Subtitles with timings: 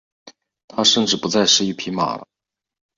[0.67, 2.25] 他甚至不再是一匹马了。